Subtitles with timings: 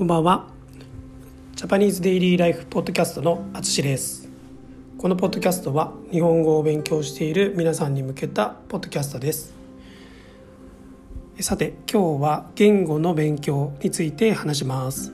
[0.00, 0.46] こんばんは。
[1.56, 4.30] ジャパニーズデイリーライフポッドキャストのあつしです。
[4.96, 9.52] このポッドキャストは日本語を勉強している皆さんに向けたポッドキャストです。
[11.40, 15.12] さて今日は言語の勉強について話します。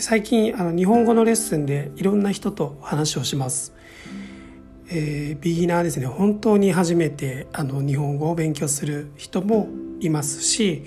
[0.00, 3.74] 最近あの日本語のレッスンでいろんな人と話をします。
[4.90, 6.06] えー、ビギナーですね。
[6.06, 9.68] 本当に初めてあの日本語を勉強する人も
[10.00, 10.84] いますし、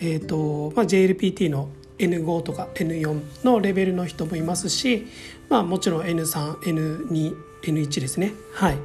[0.00, 5.06] えーとまあ、JLPT の N5 とか N4 のレベルの人もいますし、
[5.48, 8.32] まあ、もちろん N3N2N1 ですね。
[8.52, 8.78] はい。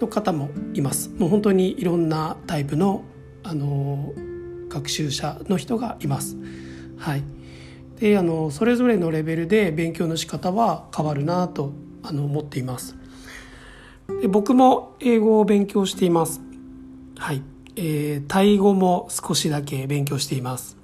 [0.00, 1.10] の方もいます。
[1.18, 3.04] もう本当にいろんなタイプの、
[3.44, 4.12] あの
[4.68, 6.36] 学習者の人がいます。
[6.98, 7.22] はい。
[7.98, 11.72] であのそれぞれのレベルで勉強の仕方は変わるなと
[12.02, 12.96] あの思っています。
[14.20, 16.40] で僕も英語を勉強しています。
[17.16, 17.42] はい。
[17.76, 20.76] えー、タイ語も少しだけ勉強しています。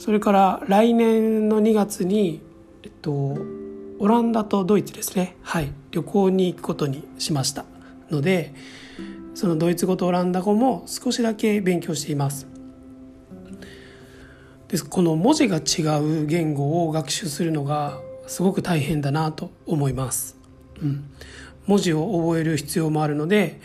[0.00, 2.40] それから来年の2月に、
[2.82, 3.36] えっと、
[3.98, 5.36] オランダとドイツですね。
[5.42, 5.70] はい。
[5.90, 7.66] 旅行に行くことにしました
[8.08, 8.54] ので
[9.34, 12.46] そのドイツ語とオランダ語も少しだけ勉強しています。
[14.68, 14.86] です。
[14.86, 20.38] この文字が違う言語を学習するのがすごく大変だなと思います、
[20.80, 21.10] うん、
[21.66, 23.60] 文字を覚える必要もあるので、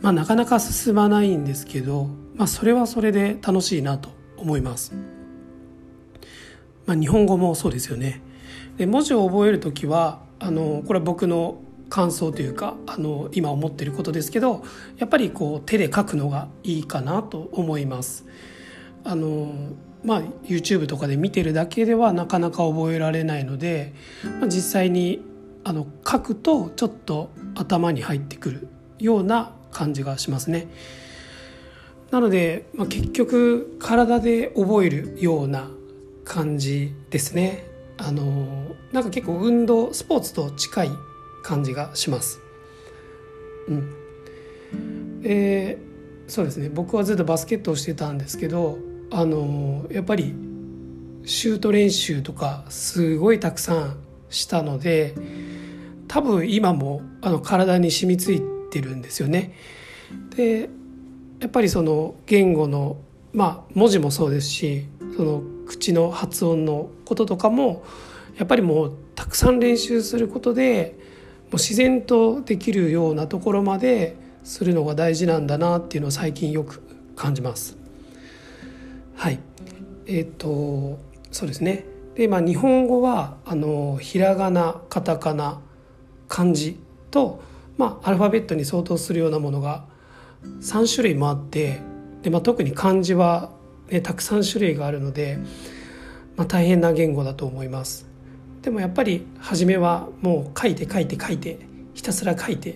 [0.00, 5.15] まあ、なかなか進まないんですけど、まあ、それはそれで楽しいなと思います。
[6.86, 8.22] まあ、日本語もそうですよね。
[8.78, 14.64] で文字を覚える時はあのこれは僕の感想というかあの今思ってることですけど
[14.98, 18.24] やっぱりこう手で書くのがいいかなと思います。
[19.04, 19.52] あの
[20.04, 23.92] まあ、YouTube とかで見てるだけではなかなか覚えられないので、
[24.40, 25.20] まあ、実際に
[25.64, 28.68] あの書くとちょっと頭に入ってくる
[29.00, 30.68] ような感じがしますね。
[32.10, 35.70] なので、まあ、結局体で覚えるような
[36.26, 37.64] 感じですね。
[37.96, 40.90] あのなんか結構運動スポーツと近い
[41.42, 42.40] 感じがします。
[43.68, 45.22] うん。
[45.22, 45.78] で
[46.26, 48.78] そうですね僕はずっとバスケットをしてたんですけど
[49.10, 50.34] あのやっぱり
[51.24, 53.96] シュート練習とかすごいたくさん
[54.28, 55.14] したので
[56.08, 59.54] 多分今もあの体に染みついてるんですよね。
[60.36, 60.68] で
[61.40, 62.96] やっぱりその言語の
[63.32, 64.86] まあ文字もそうですし
[65.16, 67.84] その口の発音のこととかも
[68.36, 70.98] やっぱりもうたくさん練習することで
[71.44, 76.82] もう自然とできるようなところまでするのが大事なんだなっていうのを最近よく
[77.16, 77.76] 感じます。
[79.16, 79.40] はい
[80.06, 80.98] えっ、ー、と
[81.32, 85.60] そうですねで、まあ、日本語はあのひらがなカタカナ
[86.28, 86.78] 漢字
[87.10, 87.42] と、
[87.76, 89.84] まあ、アルファベットに相当するようなものが
[90.60, 91.80] 3種類もあって
[92.22, 93.50] で、まあ、特に漢字は、
[93.90, 95.38] ね、たくさん種類があるので、
[96.36, 98.06] まあ、大変な言語だと思います。
[98.62, 101.60] でもやっぱり初めはもう書いて書いて書いて
[101.94, 102.74] ひたすら書いて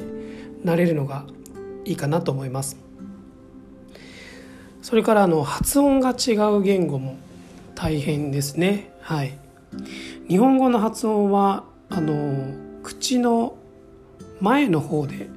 [0.65, 1.25] 慣れるのが
[1.85, 2.77] いいかなと思います。
[4.83, 7.19] それからあの発音が違う言語も
[7.75, 8.93] 大変ですね。
[9.01, 9.37] はい。
[10.29, 13.57] 日本語の発音はあの口の
[14.41, 15.29] 前の方で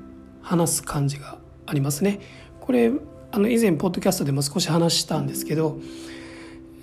[0.42, 2.20] 話す感じがありますね。
[2.62, 2.92] これ
[3.34, 5.80] あの以前ポッドキャストでも少し話したんですけど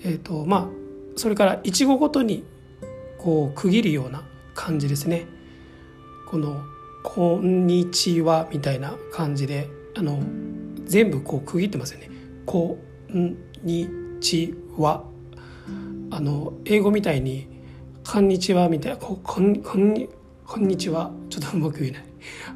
[0.03, 0.67] え、ー、とまあ
[1.15, 2.43] それからいちごごとに
[3.17, 4.23] こう区切るような
[4.53, 5.27] 感じですね。
[6.27, 6.61] この
[7.03, 10.21] 「こんにちは」みたいな感じであの
[10.85, 12.09] 全部こう区切ってますよね
[12.45, 12.77] 「こ
[13.13, 13.87] んに
[14.19, 15.05] ちは」
[16.11, 17.47] あの英語みたいに
[18.05, 20.09] 「こんにちは」みたいな「ここんこんに
[20.45, 22.03] こんにちは」ちょっとうまく言えない「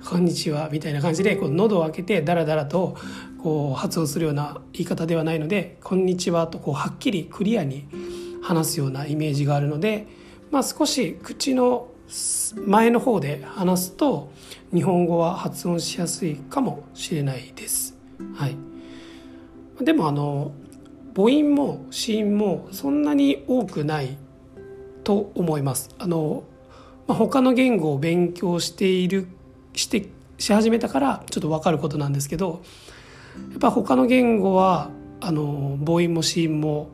[0.10, 2.96] こんにちは」みたいな感じでこう喉を開けてダラダラと
[3.42, 7.86] こう発音するような言い方ではないので「こんにちは」とこうはっきりクリアに
[8.42, 10.08] 話すようなイメージがあるので、
[10.52, 11.88] まあ、少し口の
[12.68, 14.32] 前の方で話すと
[14.74, 17.98] 日本語は発音しやすいかもしれないです。
[18.36, 18.56] はい、
[19.82, 20.52] でもあの
[21.16, 24.18] 母音も子音もそんなに多くない
[25.04, 25.90] と思います。
[25.98, 26.44] あの
[27.08, 29.28] まあ、他の言語を勉強している
[29.76, 32.62] してし始めたからちょっと分かることなんですけど
[33.52, 34.90] やっぱ他の言語は
[35.22, 36.90] あの母音も子音も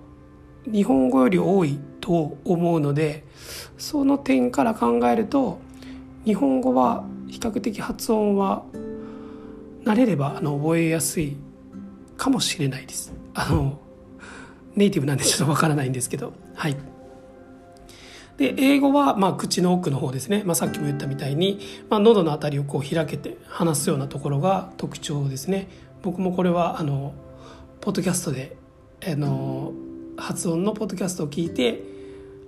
[0.65, 3.25] 日本語より多いと思うので
[3.77, 5.59] その点から考えると
[6.25, 8.63] 日本語は比較的発音は
[9.85, 11.37] 慣れればあの覚えやすい
[12.17, 13.13] かもしれないです。
[13.33, 13.79] あの
[14.75, 16.90] ネイティブなんでちょっとわからないんですけどはい。
[18.41, 21.59] で英語はまあ口の奥の方ですね、まあ、さっきも言ったみたいに、
[21.91, 25.69] まあ、喉の辺りをこう開けて話すようなところが特徴ですね。
[26.01, 27.13] 僕もこれはあの
[27.81, 28.57] ポッドキャストで
[29.05, 29.73] あの
[30.17, 31.83] 発音のポッドキャストを聞いて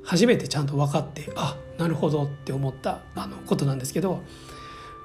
[0.04, 4.24] 初めてちゃんと分かってあなるほどって思ったあのことなんですけど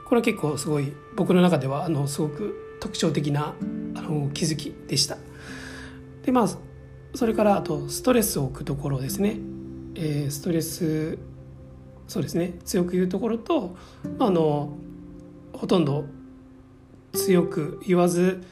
[0.06, 3.52] これは結構すごい僕の中ではあのすごく特徴的な
[3.94, 5.19] あの気づきでした。
[6.25, 6.49] でまあ
[7.14, 9.38] それからあとストレスを置くところですね、
[9.94, 11.19] えー、ストレス
[12.06, 13.76] そうですね強く言うところと、
[14.19, 14.76] あ、の
[15.52, 16.05] ほとんど
[17.12, 18.43] 強く言わず、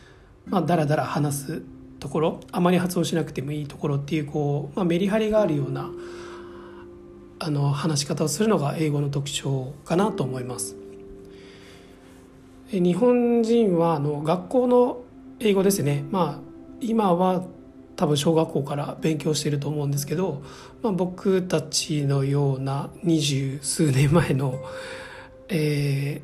[0.46, 1.62] まあ、だらだら話す
[1.98, 5.90] ところあまり発音しなくてもいいところっていうこう、まあ、メリハリがあるような
[7.38, 10.76] あの話し方をするのが英語の特徴かなと思います。
[12.70, 15.02] 日本人はあの学校の
[15.38, 16.40] 英語ですね、まあ、
[16.80, 17.44] 今は
[17.96, 20.42] 多分小学校から勉強してると思うんですけど、
[20.82, 24.62] まあ、僕たちのような二十数年前の、
[25.48, 26.20] え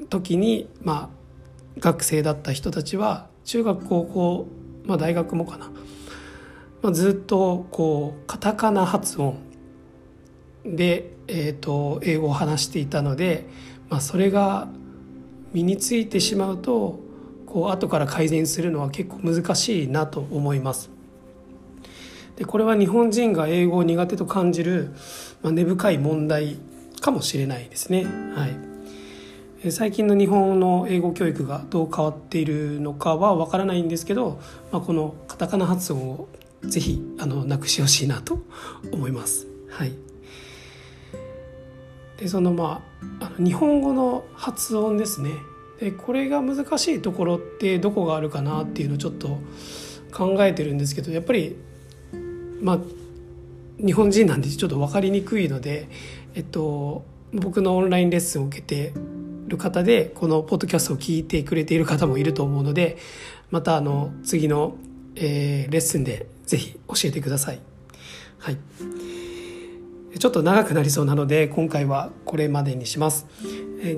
[0.00, 4.46] ー、時に、まあ、学生だった人たちは中学高校、
[4.84, 5.70] まあ、大学もかな、
[6.82, 9.38] まあ、ずっとこうカタカナ発音
[10.64, 13.46] で、えーと、英語を話していたので、
[13.90, 14.68] まあ、それが
[15.52, 17.00] 身についてしまうと
[17.56, 20.90] こう後から改善するのは結構難しいなと思います。
[22.36, 24.90] でこれは日本人が英語を苦手と感じる、
[25.42, 26.58] まあ、根深い問題
[27.00, 28.04] かもしれないですね。
[28.34, 28.46] は
[29.64, 34.38] い、最近の日本の英語教育がどう変わっているのかはわからないんですけど、
[34.70, 36.28] まあ、このカタカナ発音を
[36.62, 38.38] ぜひあのなくしてほしいなと
[38.92, 39.46] 思います。
[39.70, 39.94] はい
[42.18, 42.82] でそのま
[43.18, 45.30] ああの日本語の発音ですね
[45.80, 49.38] でこれが難しいところってどこがあるかなっていうのをちょっと
[50.12, 51.56] 考えてるんですけどやっぱり
[52.60, 52.78] まあ
[53.78, 55.88] 日本人なんでちょっと分かりにくいので、
[56.34, 58.94] えっと、僕のオンラインレッスンを受けて
[59.48, 62.96] る方でこのポッドキャストを聞いてくれている方もいると思うので
[63.50, 64.76] またあの次の、
[65.14, 67.60] えー、レッスンで是非教えてください。
[68.38, 68.56] はい
[70.18, 73.26] ちょっと長くなりそうなので今回はこれまでにします。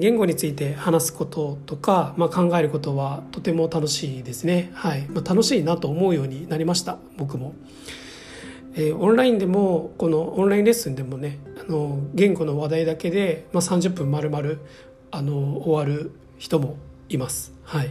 [0.00, 4.70] 言語について話すこととか、まあ、考えることはとても楽しいですね。
[4.74, 7.54] はいまあ、楽しいなと思うようになりました僕も。
[8.74, 14.50] えー、オンラインでもこのオンラインレッスンでもねあの言語の話題だけで、まあ、30分丸々
[15.10, 16.76] あの終わる人も
[17.08, 17.52] います。
[17.62, 17.90] はい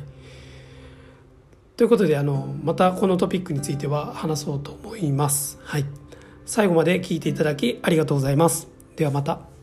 [1.77, 5.59] ということであのまたこのトピックについては話そうと思います。
[5.62, 5.85] はい
[6.47, 8.67] 最後まで聞いていただきありがとうございます。
[8.95, 9.56] ではまた。